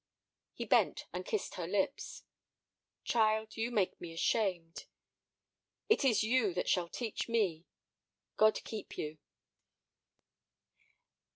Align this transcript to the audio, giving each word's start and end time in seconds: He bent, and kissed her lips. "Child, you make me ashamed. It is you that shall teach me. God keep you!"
He 0.55 0.65
bent, 0.65 1.05
and 1.13 1.27
kissed 1.27 1.53
her 1.53 1.67
lips. 1.67 2.23
"Child, 3.03 3.55
you 3.55 3.69
make 3.69 4.01
me 4.01 4.11
ashamed. 4.13 4.85
It 5.89 6.03
is 6.03 6.23
you 6.23 6.55
that 6.55 6.67
shall 6.67 6.89
teach 6.89 7.29
me. 7.29 7.67
God 8.35 8.59
keep 8.63 8.97
you!" 8.97 9.19